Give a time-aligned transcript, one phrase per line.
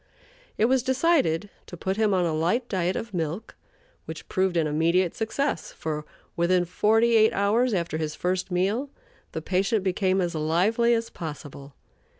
[0.57, 3.53] It was decided to put him on a light diet of milk,
[4.05, 8.89] which proved an immediate success, for, within forty eight hours after his first meal,
[9.33, 11.75] the patient became as lively as possible.